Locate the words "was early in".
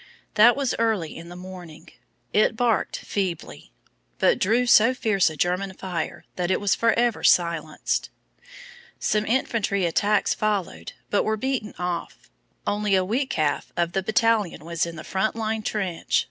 0.55-1.29